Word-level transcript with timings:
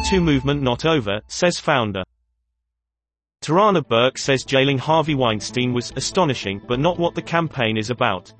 Me 0.00 0.08
Too 0.08 0.20
movement 0.22 0.62
not 0.62 0.86
over, 0.86 1.20
says 1.26 1.58
founder. 1.58 2.02
Tarana 3.42 3.86
Burke 3.86 4.16
says 4.16 4.44
jailing 4.44 4.78
Harvey 4.78 5.14
Weinstein 5.14 5.74
was 5.74 5.92
astonishing 5.94 6.62
but 6.66 6.80
not 6.80 6.98
what 6.98 7.14
the 7.14 7.20
campaign 7.20 7.76
is 7.76 7.90
about. 7.90 8.32